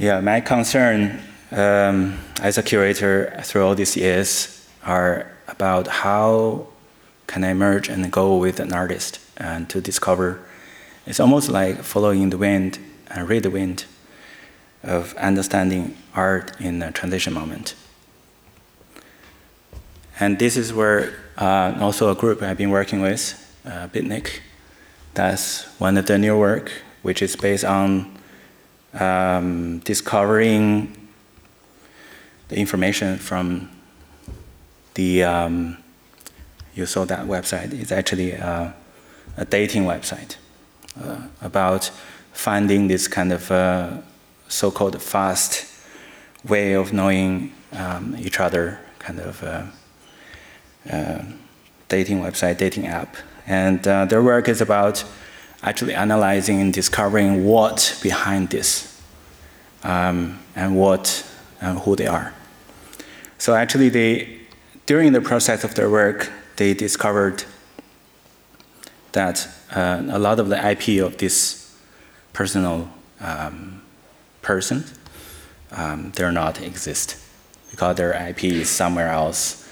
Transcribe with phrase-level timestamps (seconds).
[0.00, 6.68] Yeah, my concern um, as a curator through all these years are about how
[7.26, 10.38] can I merge and go with an artist and to discover.
[11.04, 12.78] It's almost like following the wind
[13.10, 13.86] and read the wind
[14.84, 17.74] of understanding art in a transition moment.
[20.20, 23.34] And this is where uh, also a group I've been working with,
[23.66, 24.42] uh, Bitnik,
[25.14, 26.70] that's one of the new work,
[27.02, 28.17] which is based on
[29.00, 30.94] um, discovering
[32.48, 33.70] the information from
[34.94, 35.76] the, um,
[36.74, 38.74] you saw that website, is actually a,
[39.36, 40.36] a dating website
[41.02, 41.90] uh, about
[42.32, 43.98] finding this kind of uh,
[44.48, 45.66] so-called fast
[46.44, 49.64] way of knowing um, each other kind of uh,
[50.90, 51.22] uh,
[51.88, 53.16] dating website, dating app.
[53.46, 55.04] And uh, their work is about
[55.62, 58.97] actually analyzing and discovering what behind this
[59.84, 61.24] um, and what
[61.60, 62.32] and who they are.
[63.38, 64.38] So actually, they
[64.86, 67.44] during the process of their work, they discovered
[69.12, 71.76] that uh, a lot of the IP of this
[72.32, 72.88] personal
[73.20, 73.82] um,
[74.42, 74.84] person,
[75.72, 77.16] um, they're not exist
[77.70, 79.68] because their IP is somewhere else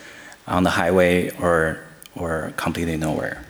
[0.47, 1.81] on the highway or,
[2.15, 3.45] or completely nowhere.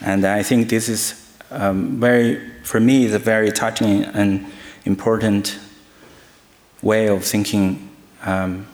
[0.00, 4.46] And I think this is um, very, for me, is a very touching and
[4.84, 5.58] important
[6.82, 7.90] way of thinking
[8.22, 8.66] um,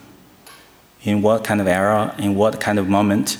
[1.03, 3.37] in what kind of era, in what kind of moment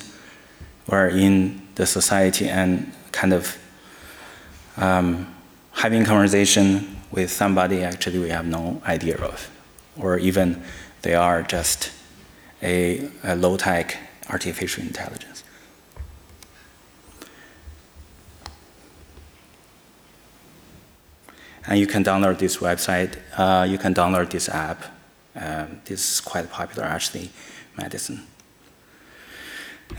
[0.88, 3.58] we're in the society and kind of
[4.78, 5.33] um,
[5.72, 9.50] having conversation with somebody actually we have no idea of,
[9.97, 10.61] or even
[11.03, 11.92] they are just
[12.61, 13.98] a, a low-tech
[14.30, 15.33] artificial intelligence.
[21.66, 24.84] And you can download this website, uh, you can download this app.
[25.36, 27.32] Um, this is quite popular actually,
[27.78, 28.22] medicine.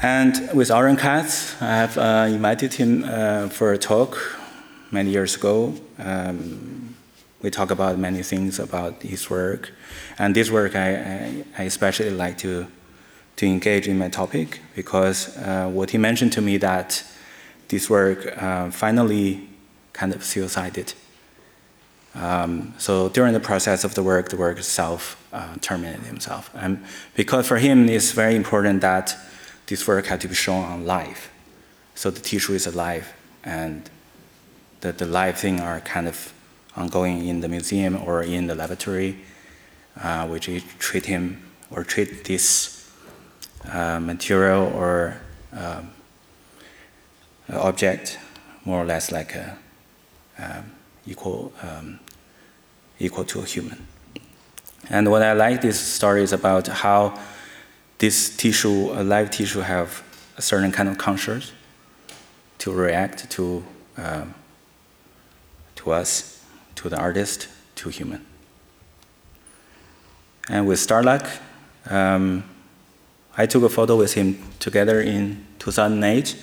[0.02, 4.18] And with Oron Catts, I have uh, invited him uh, for a talk
[4.90, 5.74] many years ago.
[5.98, 6.94] Um,
[7.42, 9.72] we talk about many things about his work.
[10.18, 12.66] And this work, I, I, I especially like to,
[13.36, 17.04] to engage in my topic because uh, what he mentioned to me that
[17.68, 19.48] this work uh, finally
[19.92, 20.94] kind of suicided
[22.14, 26.50] um, so during the process of the work, the work itself uh, terminated himself.
[26.54, 29.16] And because for him, it's very important that
[29.66, 31.30] this work had to be shown on live.
[31.94, 33.88] So the tissue is alive, and
[34.80, 36.32] the, the live thing are kind of
[36.76, 39.16] ongoing in the museum or in the laboratory,
[40.00, 40.48] uh, which
[40.78, 42.90] treat him or treat this
[43.70, 45.20] uh, material or
[45.52, 45.90] um,
[47.48, 48.18] object
[48.64, 49.56] more or less like a
[50.38, 50.72] um,
[51.06, 52.00] equal um,
[52.98, 53.86] equal to a human.
[54.90, 57.18] And what I like this story is about how
[57.98, 60.02] this tissue, a live tissue, have
[60.36, 61.52] a certain kind of conscience
[62.58, 63.64] to react to
[63.96, 64.24] uh,
[65.76, 66.44] to us,
[66.74, 68.24] to the artist, to human.
[70.48, 71.28] And with Stelarc,
[71.90, 72.44] um,
[73.36, 76.36] I took a photo with him together in 2008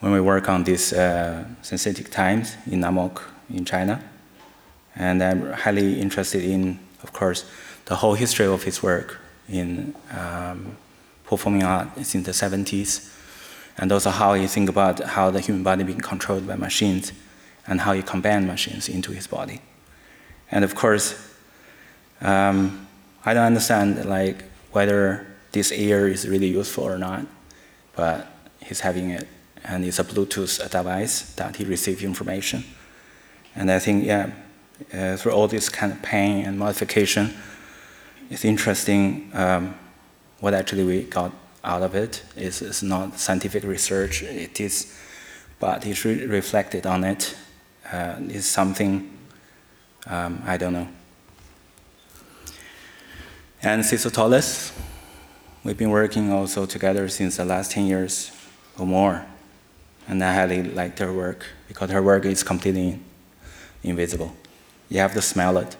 [0.00, 3.20] when we work on this uh, synthetic times in NAMOC
[3.50, 4.02] in China.
[4.98, 7.44] And I'm highly interested in, of course,
[7.84, 10.76] the whole history of his work in um,
[11.24, 13.14] performing art since the 70s,
[13.78, 17.12] and also how he think about how the human body being controlled by machines,
[17.66, 19.60] and how he combine machines into his body.
[20.50, 21.14] And of course,
[22.20, 22.88] um,
[23.24, 27.24] I don't understand like whether this ear is really useful or not,
[27.94, 28.26] but
[28.60, 29.28] he's having it,
[29.64, 32.64] and it's a Bluetooth device that he receives information.
[33.54, 34.30] And I think, yeah,
[34.92, 37.34] uh, through all this kind of pain and modification,
[38.30, 39.74] it's interesting um,
[40.40, 41.32] what actually we got
[41.64, 42.22] out of it.
[42.36, 44.96] It's, it's not scientific research, it is,
[45.58, 47.36] but it's re reflected on it.
[47.90, 49.10] Uh, it's something,
[50.06, 50.88] um, I don't know.
[53.62, 54.72] And Tolaas,
[55.64, 58.30] we've been working also together since the last 10 years
[58.78, 59.26] or more.
[60.06, 63.00] And I highly like her work because her work is completely
[63.82, 64.32] invisible.
[64.88, 65.76] You have to smell it.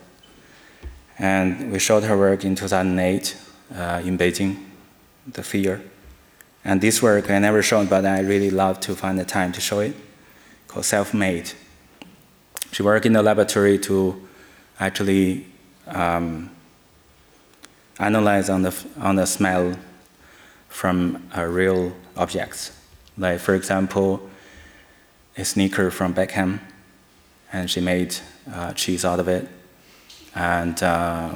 [1.18, 3.36] And we showed her work in 2008
[3.74, 4.64] uh, in Beijing,
[5.26, 5.82] the fear.
[6.64, 9.60] And this work I never showed, but I really love to find the time to
[9.60, 9.96] show it,
[10.68, 11.52] called Self-Made.
[12.72, 14.28] She worked in the laboratory to
[14.78, 15.46] actually
[15.86, 16.50] um,
[17.98, 19.76] analyze on the, on the smell
[20.68, 22.76] from uh, real objects.
[23.16, 24.28] Like, for example,
[25.36, 26.60] a sneaker from Beckham
[27.52, 28.16] and she made
[28.52, 29.48] uh, cheese out of it.
[30.34, 31.30] and uh,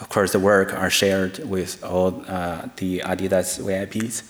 [0.00, 4.22] of course the work are shared with all uh, the Adidas VIPs,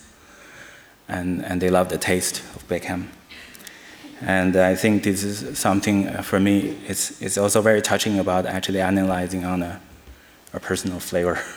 [1.07, 3.07] and and they love the taste of Beckham.
[4.21, 6.77] And I think this is something uh, for me.
[6.87, 9.81] It's it's also very touching about actually analyzing on a,
[10.53, 11.39] a personal flavor.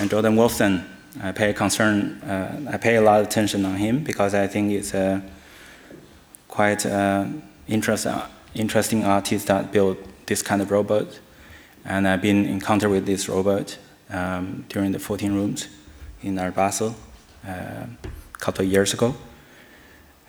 [0.00, 0.84] And Jordan Wolfson,
[1.20, 2.22] I pay concern.
[2.22, 5.22] Uh, I pay a lot of attention on him because I think it's a
[6.58, 7.24] quite uh,
[7.68, 9.96] interest, uh, interesting artists that build
[10.26, 11.06] this kind of robot.
[11.84, 13.78] And I've been contact with this robot
[14.10, 15.68] um, during the 14 rooms
[16.20, 16.96] in Art Basel
[17.46, 17.86] uh,
[18.34, 19.14] a couple of years ago.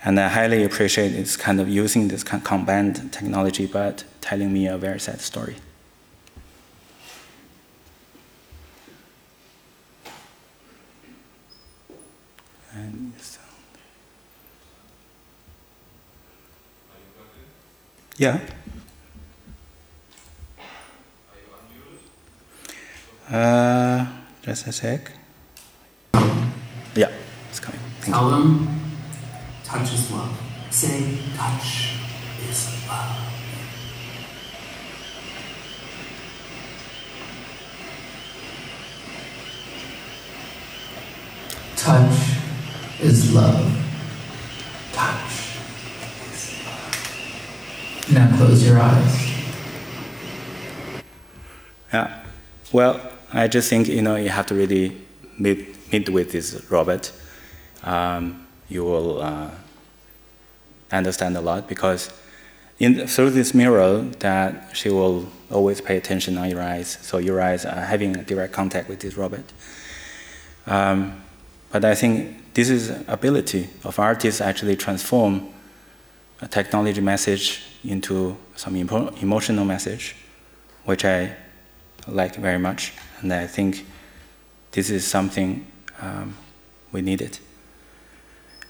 [0.06, 4.54] And I highly appreciate this kind of using this kind of combined technology, but telling
[4.54, 5.56] me a very sad story.
[18.20, 18.38] Yeah.
[23.32, 24.06] Uh,
[24.42, 25.12] just a sec.
[26.96, 27.12] Yeah,
[27.50, 27.80] it's coming.
[28.02, 28.32] Thank Tell you.
[28.32, 28.82] them
[29.64, 30.38] touch is love.
[30.70, 31.96] Say touch
[32.50, 33.16] is love.
[41.76, 42.38] Touch
[43.02, 43.72] is love.
[44.92, 45.58] Touch
[46.34, 48.09] is love.
[48.20, 49.32] Now close your eyes.
[51.94, 52.22] Yeah.
[52.74, 53.00] Well,
[53.32, 54.98] I just think you know you have to really
[55.38, 57.14] meet meet with this Robert.
[57.82, 59.52] Um, you will uh,
[60.92, 62.12] understand a lot because
[62.78, 66.98] in through this mirror that she will always pay attention on your eyes.
[67.02, 69.54] So your eyes are having a direct contact with this Robert.
[70.68, 71.24] Um,
[71.72, 75.54] but I think this is ability of artists actually transform
[76.42, 80.16] a technology message into some emo- emotional message,
[80.86, 81.36] which I
[82.08, 83.86] like very much, and I think
[84.72, 85.66] this is something
[86.02, 86.36] um,
[86.92, 87.40] we needed.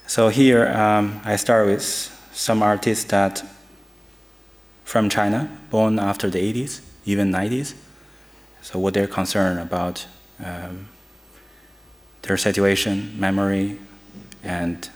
[0.08, 1.84] So here um, I start with
[2.34, 3.44] some artists that
[4.84, 7.76] from China, born after the 80s, even 90s.
[8.62, 10.08] So what they're concerned about
[10.44, 10.88] um,
[12.24, 13.78] their situation, memory,
[14.44, 14.90] and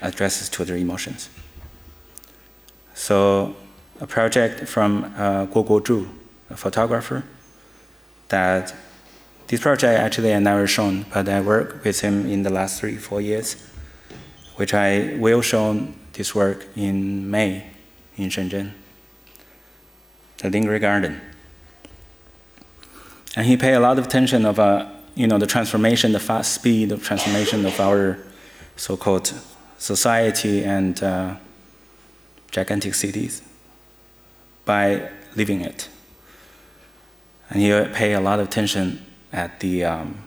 [0.00, 1.28] addresses to their emotions.
[2.96, 3.54] So
[4.00, 6.08] a project from uh, Guo Guozhu,
[6.48, 7.24] a photographer,
[8.30, 8.74] that
[9.48, 12.96] this project actually I never shown, but I worked with him in the last three,
[12.96, 13.62] four years,
[14.56, 17.66] which I will show this work in May
[18.16, 18.72] in Shenzhen,
[20.38, 21.20] the Lingri Garden.
[23.36, 26.54] And he paid a lot of attention of, uh, you know, the transformation, the fast
[26.54, 28.18] speed of transformation of our
[28.76, 29.34] so-called
[29.76, 31.36] society and uh,
[32.50, 33.42] gigantic cities
[34.64, 35.88] by living it.
[37.50, 40.18] And he pay a lot of attention at the um,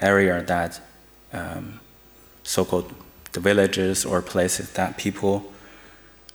[0.00, 0.80] area that
[1.32, 1.80] um,
[2.42, 2.92] so-called
[3.32, 5.52] the villages or places that people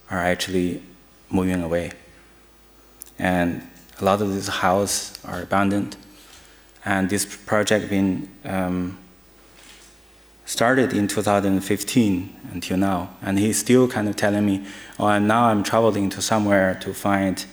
[0.10, 0.82] are actually
[1.30, 1.92] moving away.
[3.20, 3.70] And
[4.00, 5.98] a lot of these houses are abandoned.
[6.84, 8.98] And this project been um,
[10.46, 13.10] started in 2015 until now.
[13.22, 14.66] And he's still kind of telling me,
[15.00, 17.44] oh, and now I'm traveling to somewhere to find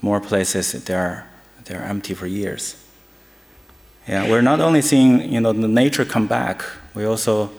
[0.00, 1.26] more places that are,
[1.64, 2.82] they're empty for years.
[4.06, 6.64] Yeah, we're not only seeing, you know, the nature come back,
[6.94, 7.50] we're also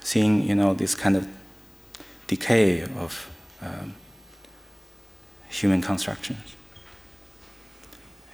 [0.00, 1.28] seeing, you know, this kind of
[2.26, 3.30] decay of
[3.60, 3.94] um,
[5.48, 6.54] human constructions.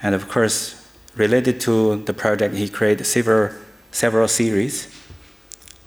[0.03, 3.53] And of course, related to the project, he created several,
[3.91, 4.89] several series.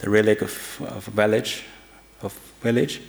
[0.03, 1.63] The relic of, of village,
[2.21, 2.99] of village,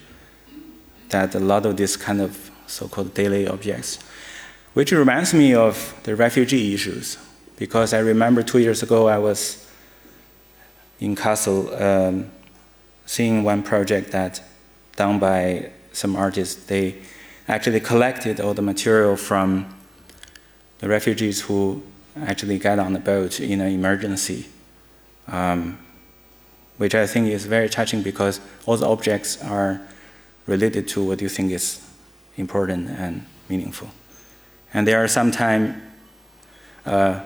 [1.08, 3.98] that a lot of these kind of so-called daily objects,
[4.74, 7.18] which reminds me of the refugee issues,
[7.56, 9.68] because I remember two years ago I was
[11.00, 12.30] in Kassel um,
[13.06, 14.40] seeing one project that
[14.94, 16.64] done by some artists.
[16.66, 17.02] They
[17.48, 19.66] actually collected all the material from
[20.78, 21.82] the refugees who
[22.22, 24.46] actually got on the boat in an emergency,
[25.26, 25.76] um,
[26.76, 29.80] which I think is very touching because all the objects are
[30.46, 31.80] related to what you think is
[32.36, 33.88] important and meaningful.
[34.72, 35.76] And there are sometimes
[36.84, 37.20] uh,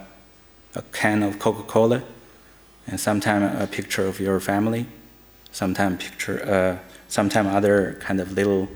[0.75, 2.03] a can of Coca-Cola,
[2.87, 4.87] and sometimes a picture of your family,
[5.51, 6.79] sometimes picture, uh,
[7.09, 8.69] sometimes other kind of little,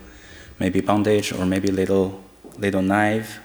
[0.58, 2.22] maybe bandage or maybe little
[2.58, 3.40] little knife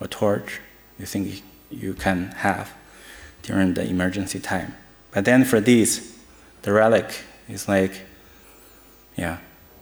[0.00, 0.60] or torch
[0.98, 2.72] you think you can have
[3.42, 4.74] during the emergency time.
[5.10, 6.17] But then for these,
[6.62, 7.92] the relic is like,
[9.16, 9.38] yeah,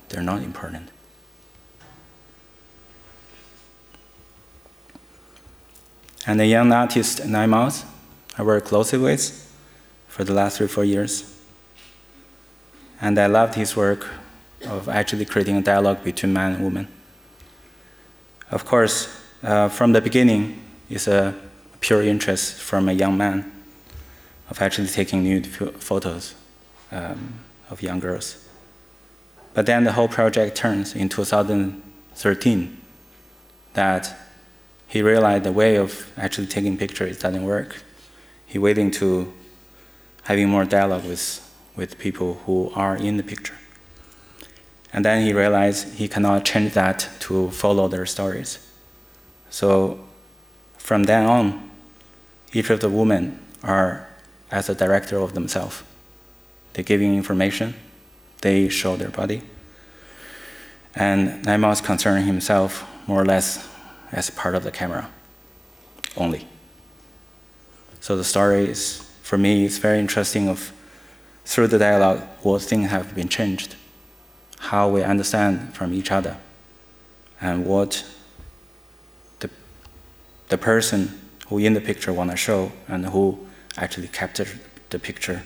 [0.09, 0.91] they're not important.
[6.27, 7.85] And the young artist Miles,
[8.37, 9.43] I work closely with
[10.09, 11.33] for the last three, four years.
[13.01, 14.07] And I loved his work
[14.67, 16.89] of actually creating a dialogue between man and woman.
[18.51, 19.09] Of course,
[19.43, 21.35] uh, from the beginning, it's a
[21.81, 23.53] pure interest from a young man
[24.51, 26.35] of actually taking nude photos
[26.97, 27.35] um,
[27.71, 28.45] of young girls.
[29.55, 32.81] But then the whole project turns in 2013
[33.75, 34.17] that
[34.87, 37.83] he realized the way of actually taking pictures doesn't work.
[38.47, 39.33] He willing to
[40.25, 41.25] having more dialogue with,
[41.75, 43.57] with people who are in the picture.
[44.93, 48.59] And then he realized he cannot change that to follow their stories.
[49.51, 50.01] So
[50.79, 51.71] from then on,
[52.53, 54.09] each of the women are
[54.51, 55.83] as a director of themselves.
[56.77, 57.75] They're you information,
[58.43, 59.41] they show their body.
[60.95, 63.67] And Nine Miles concerned himself more or less
[64.13, 65.09] as part of the camera
[66.19, 66.47] only.
[68.01, 70.71] So the story is, for me, it's very interesting of
[71.47, 73.75] through the dialogue what things have been changed,
[74.59, 76.37] how we understand from each other,
[77.41, 78.05] and what
[79.41, 79.49] the,
[80.49, 83.47] the person who in the picture want to show and who
[83.79, 85.43] actually captured the picture,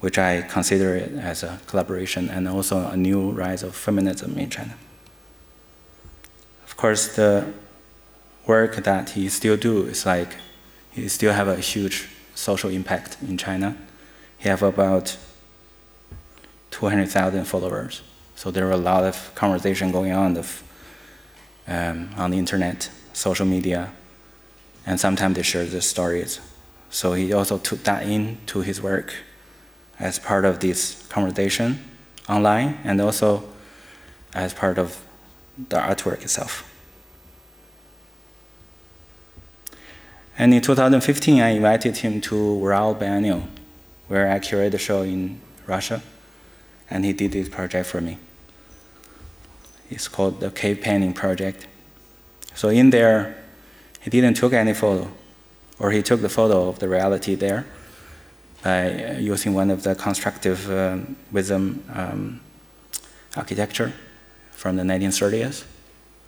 [0.00, 4.50] which I consider it as a collaboration and also a new rise of feminism in
[4.50, 4.74] China.
[6.66, 7.52] Of course, the
[8.46, 10.36] work that he still do is like
[10.92, 13.76] he still have a huge social impact in China.
[14.38, 15.16] He have about
[16.70, 18.02] 200,000 followers.
[18.34, 20.36] So there are a lot of conversation going on
[21.66, 23.92] um, on the internet, social media,
[24.84, 26.40] and sometimes they share the stories.
[26.90, 29.14] So he also took that into his work
[29.98, 31.82] as part of this conversation
[32.28, 33.44] online and also
[34.34, 35.04] as part of
[35.68, 36.70] the artwork itself.
[40.36, 43.44] And in 2015, I invited him to Ural Biennial,
[44.08, 46.02] where I curated a show in Russia,
[46.90, 48.18] and he did this project for me.
[49.90, 51.68] It's called the Cave Painting Project.
[52.54, 53.36] So in there,
[54.00, 55.08] he didn't took any photo,
[55.78, 57.64] or he took the photo of the reality there
[59.20, 62.40] using one of the constructive um, wisdom um,
[63.36, 63.92] architecture
[64.52, 65.64] from the 1930s.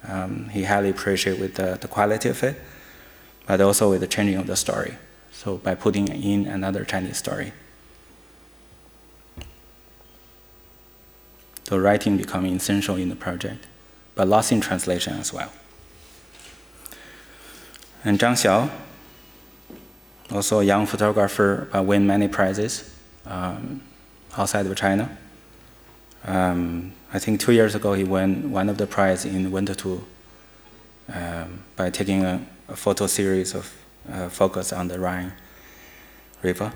[0.07, 2.61] Um, he highly appreciated with the, the quality of it,
[3.47, 4.97] but also with the changing of the story.
[5.33, 7.53] So by putting in another Chinese story.
[11.65, 13.67] The writing becoming essential in the project,
[14.15, 15.53] but lost in translation as well.
[18.05, 18.71] And Zhang Xiao,
[20.33, 22.95] also a young photographer, but win many prizes
[23.27, 23.83] um,
[24.37, 25.17] outside of China.
[26.25, 30.01] Um, I think two years ago he won one of the prize in Winterthur
[31.13, 33.73] um, by taking a, a, photo series of
[34.11, 35.33] uh, focus on the Rhine
[36.43, 36.73] River.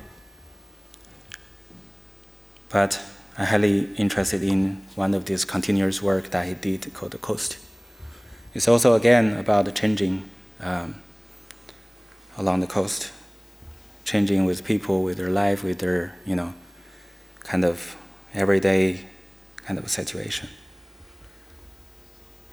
[2.69, 3.03] But
[3.37, 7.59] I'm highly interested in one of these continuous work that he did called The Coast.
[8.55, 10.29] It's also again about changing
[10.61, 10.97] um,
[12.37, 13.13] along the coast,
[14.11, 16.53] changing with people, with their life, with their, you know,
[17.41, 17.97] kind of
[18.35, 19.07] everyday
[19.65, 20.49] kind of situation.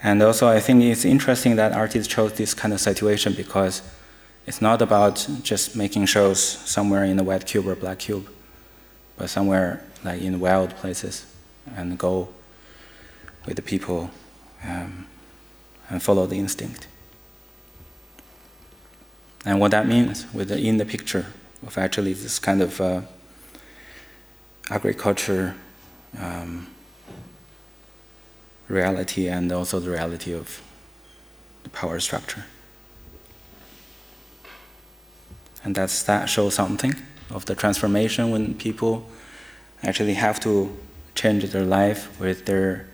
[0.03, 3.81] And also, I think it's interesting that artists chose this kind of situation because
[4.45, 8.29] it's not about just making shows somewhere in a white cube or black cube,
[9.17, 11.25] but somewhere like in wild places
[11.75, 12.29] and go
[13.47, 14.11] with the people
[14.63, 15.07] um,
[15.89, 16.87] and follow the instinct.
[19.43, 21.25] And what that means with the, in the picture
[21.65, 23.01] of actually this kind of uh,
[24.69, 25.55] agriculture
[26.19, 26.67] um,
[28.67, 30.61] reality and also the reality of
[31.63, 32.45] the power structure.
[35.63, 36.95] And that's, that shows something
[37.29, 39.07] of the transformation when people
[39.83, 40.75] actually have to
[41.15, 42.87] change their life with their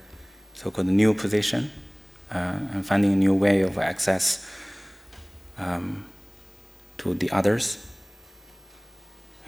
[0.54, 1.72] so-called new position
[2.32, 4.50] uh, and finding a new way of access
[5.58, 6.06] um,
[6.98, 7.93] to the others.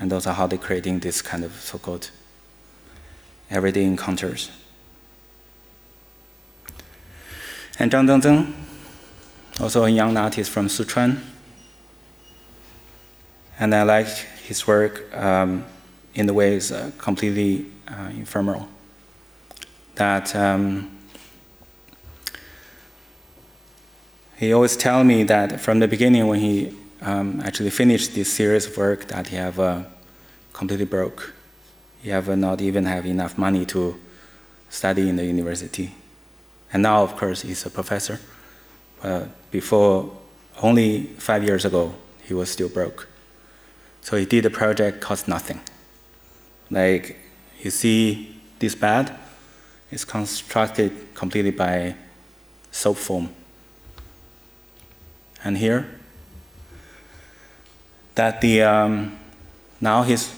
[0.06, 2.12] And those are how they're creating this kind of so called
[3.50, 4.52] everyday encounters.
[7.80, 8.54] And Zhang Dengzeng,
[9.60, 11.22] also a young artist from Sichuan.
[13.58, 14.06] And I like
[14.46, 15.66] his work um,
[16.14, 18.68] in the ways uh, completely uh, ephemeral.
[19.96, 21.00] That um,
[24.38, 28.68] he always tell me that from the beginning when he um, actually finished this series
[28.68, 29.82] of work that he have uh,
[30.56, 31.34] completely broke.
[32.02, 34.00] He have not even have enough money to
[34.70, 35.94] study in the university.
[36.72, 38.20] And now, of course, he's a professor.
[39.02, 40.12] But before
[40.62, 41.94] only five years ago,
[42.24, 43.08] he was still broke.
[44.02, 45.60] So he did a project cost nothing.
[46.72, 47.18] Like
[47.60, 49.14] you see this bed,
[49.92, 51.96] it's constructed completely by
[52.72, 53.30] soap foam.
[55.44, 56.00] And here,
[58.16, 59.20] that the um,
[59.82, 60.34] now his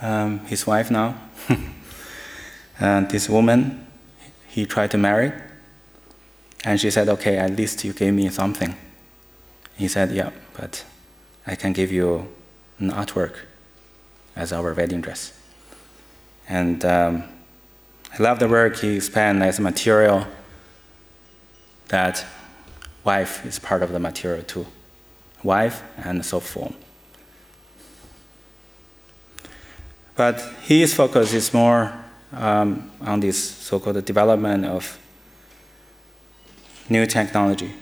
[0.00, 1.14] um, his wife now,
[2.80, 3.86] and this woman,
[4.48, 5.32] he tried to marry,
[6.64, 8.74] and she said, "Okay, at least you gave me something."
[9.76, 10.84] He said, "Yeah, but
[11.46, 12.28] I can give you
[12.78, 13.34] an artwork
[14.36, 15.32] as our wedding dress."
[16.48, 17.24] And um,
[18.12, 20.26] I love the work he spent as material.
[21.88, 22.24] That
[23.04, 24.66] wife is part of the material too
[25.42, 26.74] wife and so forth.
[30.20, 31.94] But his focus is more
[32.34, 34.98] um, on this so-called development of
[36.90, 37.72] new technology.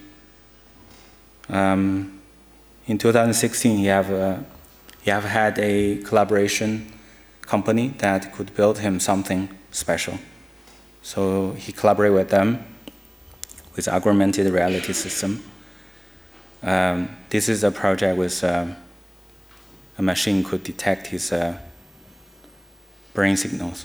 [1.49, 2.21] Um,
[2.87, 4.37] in 2016, he have uh,
[5.03, 6.87] he have had a collaboration
[7.41, 10.17] company that could build him something special.
[11.03, 12.65] So he collaborated with them
[13.75, 15.43] with augmented reality system
[16.63, 18.77] um, this is a project with um,
[19.99, 21.59] a machine could detect his uh,
[23.19, 23.85] brain signals,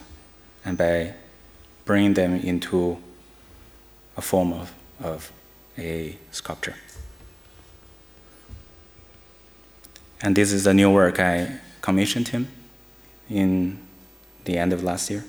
[0.63, 1.11] and by
[1.85, 2.99] bringing them into
[4.15, 5.31] a form of, of
[5.75, 6.75] a sculpture.
[10.21, 12.47] And this is a new work I commissioned him
[13.27, 13.79] in
[14.45, 15.25] the end of last year,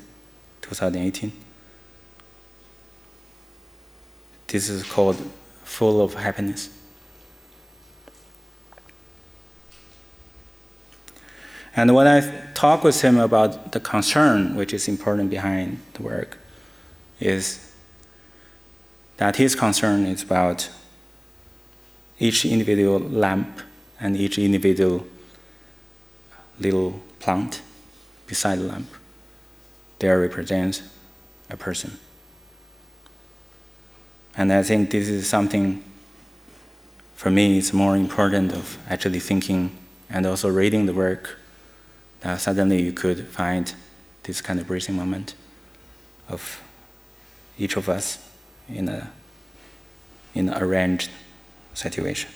[0.60, 1.32] 2018.
[4.48, 5.16] This is called
[5.64, 6.68] Full of Happiness.
[11.76, 12.20] And when I
[12.54, 16.38] talk with him about the concern, which is important behind the work,
[17.18, 17.72] is
[19.16, 20.68] that his concern is about
[22.18, 23.60] each individual lamp
[23.98, 25.06] and each individual
[26.60, 27.60] little plant
[28.26, 28.88] beside the lamp.
[29.98, 30.82] There represents
[31.50, 31.98] a person.
[34.36, 35.82] And I think this is something
[37.14, 39.76] for me it's more important of actually thinking
[40.10, 41.38] and also reading the work
[42.24, 43.74] uh, suddenly you could find
[44.22, 45.34] this kind of breathing moment
[46.28, 46.62] of
[47.58, 48.18] each of us
[48.68, 49.10] in a
[50.34, 51.10] in an arranged
[51.74, 52.30] situation.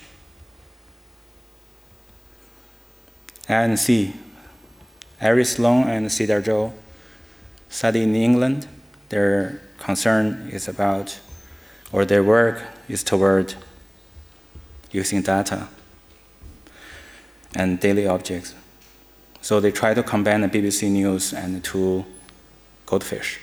[3.48, 4.14] And see,
[5.20, 6.72] Iris Sloan and Cedar Zhou
[7.68, 8.68] study in England.
[9.08, 11.18] Their concern is about,
[11.90, 13.54] or their work is toward
[14.92, 15.68] using data
[17.54, 18.54] and daily objects
[19.48, 22.04] so they try to combine the BBC News and two
[22.84, 23.40] goldfish.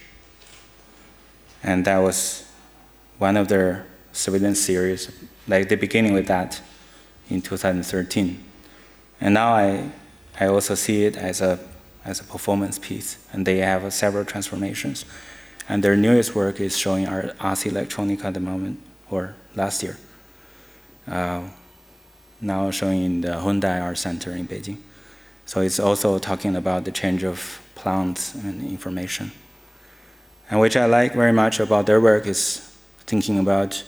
[1.64, 2.46] And that was
[3.18, 5.12] one of their surveillance series,
[5.48, 6.62] like the beginning with that
[7.28, 8.44] in 2013.
[9.20, 9.90] And now I,
[10.40, 11.58] I also see it as a,
[12.06, 15.06] as a performance piece, and they have several transformations.
[15.68, 19.98] And their newest work is showing our Ars Electronica at the moment, or last year.
[21.08, 21.46] Uh,
[22.40, 24.78] now showing in the Hyundai Art Center in Beijing.
[25.46, 29.32] So it's also talking about the change of plants and information.
[30.50, 33.84] And which I like very much about their work is thinking about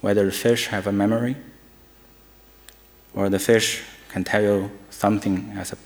[0.00, 1.36] whether the fish have a memory
[3.14, 5.78] or the fish can tell you something as a,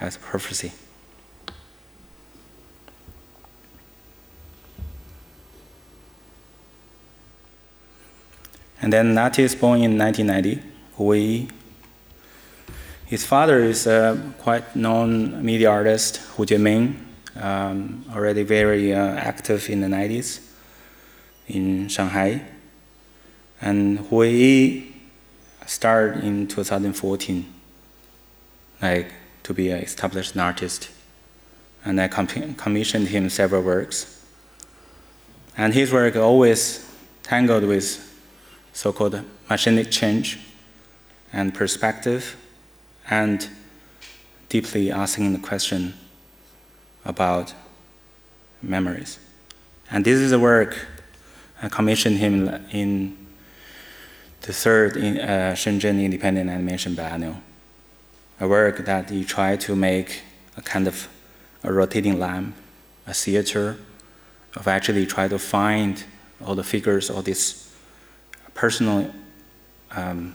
[0.00, 0.72] as a prophecy.
[8.80, 10.60] And then Nati is born in 1990,
[10.96, 11.48] Hu Yi,
[13.12, 16.96] his father is a quite known media artist, Hu Jieming,
[17.38, 20.40] um, already very uh, active in the 90s
[21.46, 22.40] in Shanghai.
[23.60, 24.96] And Hu Yi
[25.66, 27.52] started in 2014,
[28.80, 30.88] like to be an established artist.
[31.84, 34.24] And I com- commissioned him several works.
[35.54, 36.90] And his work always
[37.22, 37.86] tangled with
[38.72, 40.38] so-called machinic change
[41.30, 42.36] and perspective
[43.08, 43.48] and
[44.48, 45.94] deeply asking the question
[47.04, 47.54] about
[48.60, 49.18] memories.
[49.90, 50.86] And this is a work
[51.62, 53.16] I commissioned him in
[54.42, 57.36] the third in, uh, Shenzhen Independent Animation Biennial,
[58.40, 60.22] a work that he tried to make
[60.56, 61.08] a kind of
[61.62, 62.56] a rotating lamp,
[63.06, 63.78] a theater,
[64.56, 66.04] of actually try to find
[66.44, 67.72] all the figures, all these
[68.54, 69.10] personal
[69.92, 70.34] um,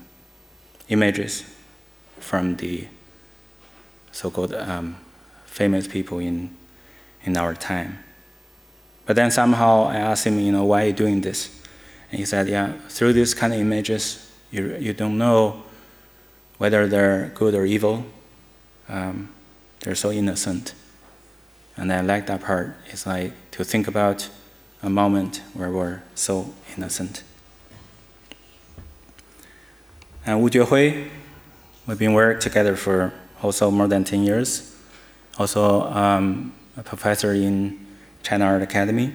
[0.90, 1.44] images
[2.20, 2.88] from the
[4.12, 4.98] so-called um,
[5.46, 6.56] famous people in,
[7.24, 8.00] in our time.
[9.06, 11.50] But then somehow I asked him, you know, why are you doing this?
[12.12, 15.64] And he said, yeah, through these kind of images, You, you don't know
[16.58, 18.06] whether they're good or evil.
[18.88, 19.28] Um,
[19.82, 20.74] they're so innocent.
[21.76, 22.78] And I like that part.
[22.88, 24.30] It's like to think about
[24.82, 27.24] a moment where we're so innocent.
[30.26, 31.10] And Wu Juehui,
[31.88, 34.76] we've been working together for also more than 10 years.
[35.40, 37.86] Also um, a professor in
[38.24, 39.14] China Art Academy.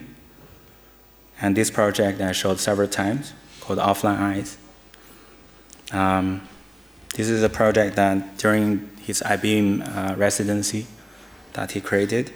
[1.40, 4.56] And this project I showed several times called Offline Eyes.
[5.92, 6.48] Um,
[7.14, 10.87] this is a project that during his IBM uh, residency
[11.52, 12.32] that he created.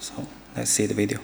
[0.00, 1.20] So let's see the video.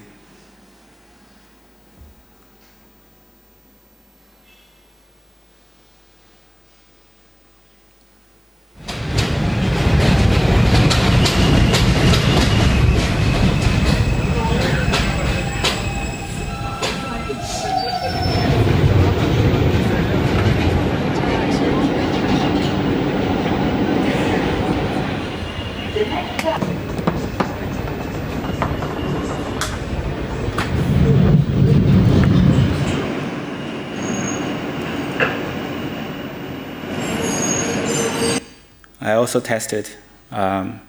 [39.22, 39.88] Also tested.
[40.32, 40.80] Um,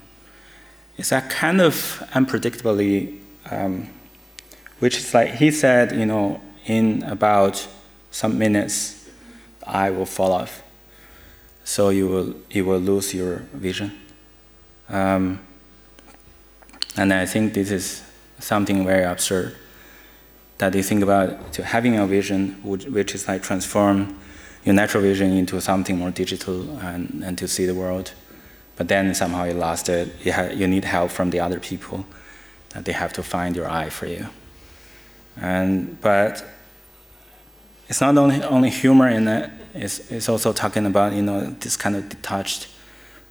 [0.98, 1.74] it's a kind of
[2.14, 3.20] unpredictably,
[3.52, 3.90] um,
[4.80, 7.68] which is like he said, you know, in about
[8.10, 9.08] some minutes,
[9.60, 10.64] the eye will fall off,
[11.64, 13.92] so you will you will lose your vision.
[14.90, 15.40] Um,
[16.98, 18.04] and I think this is
[18.40, 19.56] something very absurd
[20.58, 24.18] that you think about to having a vision which, which is like transform
[24.64, 28.14] your natural vision into something more digital and, and to see the world.
[28.76, 30.14] But then somehow you lost it.
[30.24, 32.06] You, you need help from the other people.
[32.70, 34.28] That they have to find your eye for you.
[35.38, 36.44] And but
[37.88, 39.52] it's not only only humor in it.
[39.76, 42.68] It's, it's also talking about you know this kind of detached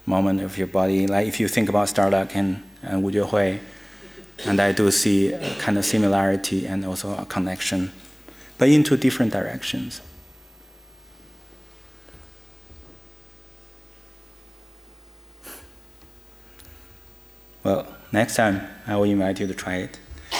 [0.05, 1.07] moment of your body.
[1.07, 3.59] Like if you think about Stelarc and, and Wu Juehui,
[4.45, 7.91] and I do see a kind of similarity and also a connection,
[8.57, 10.01] but into different directions.
[17.63, 19.99] Well, next time I will invite you to try it.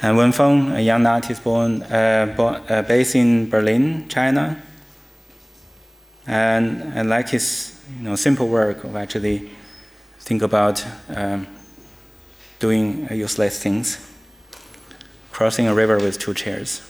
[0.00, 4.56] And Wen Feng, a young artist born, uh, born uh, based in Berlin, China.
[6.24, 9.50] And I like his you know, simple work of actually
[10.20, 11.48] think about um,
[12.60, 13.98] doing useless things,
[15.32, 16.80] crossing a river with two chairs.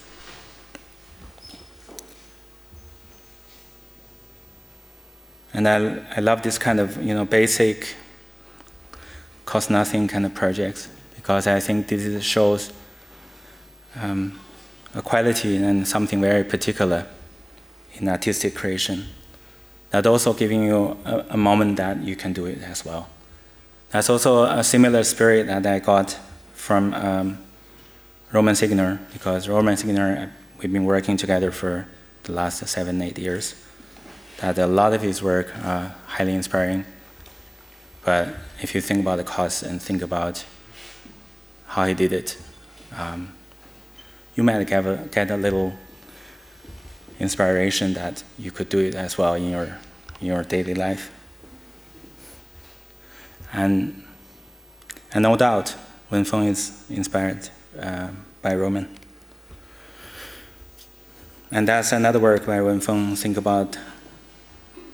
[5.54, 7.96] And I, I love this kind of you know basic
[9.48, 12.70] cost nothing kind of projects because I think this shows
[13.98, 14.38] um,
[14.94, 17.06] a quality and something very particular
[17.94, 19.06] in artistic creation.
[19.90, 23.08] That also giving you a, a, moment that you can do it as well.
[23.88, 26.18] That's also a similar spirit that I got
[26.52, 27.38] from um,
[28.32, 31.86] Roman Signer because Roman Signer we've been working together for
[32.24, 33.54] the last seven eight years.
[34.40, 36.84] That a lot of his work are highly inspiring
[38.08, 38.28] but
[38.62, 40.42] if you think about the cost and think about
[41.66, 42.38] how he did it,
[42.96, 43.34] um,
[44.34, 45.74] you might get a, get a little
[47.20, 49.76] inspiration that you could do it as well in your
[50.22, 51.12] in your daily life.
[53.52, 54.04] And
[55.12, 55.76] and no doubt,
[56.08, 58.08] Wen Feng is inspired uh,
[58.40, 58.88] by Roman.
[61.50, 63.78] And that's another work where Wen Feng think about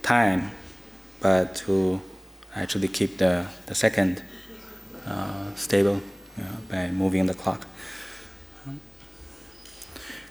[0.03, 0.51] time,
[1.21, 2.03] but to
[2.55, 4.23] actually keep the, the second
[5.07, 6.01] uh, stable
[6.69, 7.67] by moving the clock.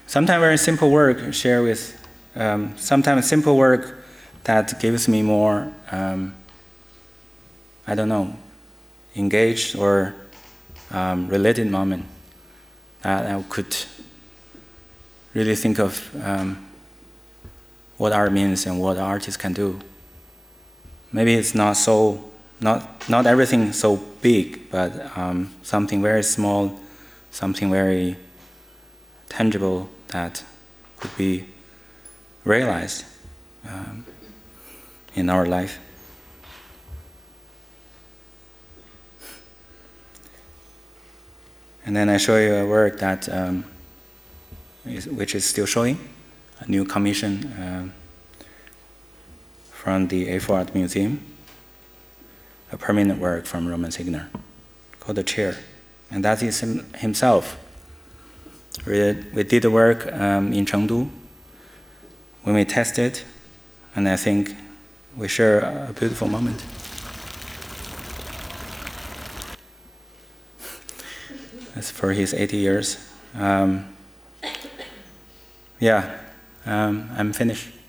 [0.07, 1.99] Sometimes very simple work share with,
[2.35, 4.03] um, sometimes simple work
[4.43, 6.33] that gives me more, um,
[7.87, 8.35] I don't know,
[9.15, 10.15] engaged or
[10.91, 12.05] um, related moment
[13.01, 13.75] that I could
[15.33, 16.65] really think of um,
[17.97, 19.79] what art means and what artists can do
[21.13, 26.79] maybe it's not so not not everything so big, but um, something very small,
[27.31, 28.17] something very
[29.29, 30.43] tangible that
[30.97, 31.45] could be
[32.43, 33.05] realized
[33.67, 34.05] um,
[35.15, 35.79] in our life.
[41.85, 43.65] And then I show you a work that um,
[44.85, 45.99] is, which is still showing,
[46.59, 47.53] a new commission.
[47.59, 47.93] Um,
[49.83, 51.21] from the A4 Art Museum,
[52.71, 54.29] a permanent work from Roman Signer
[55.01, 55.57] called The Chair.
[56.09, 57.57] And that is him, himself.
[58.87, 61.09] We, we did the work um, in Chengdu
[62.43, 63.19] when we tested,
[63.93, 64.55] and I think
[65.17, 66.55] we share a beautiful moment.
[71.75, 73.05] That's for his 80 years.
[73.35, 73.93] Um,
[75.81, 76.19] yeah,
[76.65, 77.82] um, I'm finished.